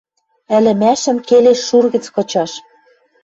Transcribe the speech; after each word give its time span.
Ӹлӹмӓшӹм 0.55 1.17
келеш 1.27 1.59
шур 1.67 1.85
гӹц 1.93 2.05
кычаш 2.15 2.51